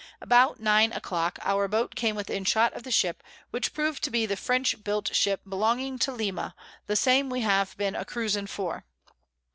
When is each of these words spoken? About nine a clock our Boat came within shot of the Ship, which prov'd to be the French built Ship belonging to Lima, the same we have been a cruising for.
About 0.19 0.59
nine 0.59 0.91
a 0.93 0.99
clock 0.99 1.37
our 1.43 1.67
Boat 1.67 1.93
came 1.93 2.15
within 2.15 2.43
shot 2.43 2.73
of 2.73 2.81
the 2.81 2.89
Ship, 2.89 3.21
which 3.51 3.71
prov'd 3.71 4.01
to 4.03 4.09
be 4.09 4.25
the 4.25 4.35
French 4.35 4.83
built 4.83 5.13
Ship 5.15 5.39
belonging 5.47 5.99
to 5.99 6.11
Lima, 6.11 6.55
the 6.87 6.95
same 6.95 7.29
we 7.29 7.41
have 7.41 7.77
been 7.77 7.93
a 7.95 8.03
cruising 8.03 8.47
for. 8.47 8.83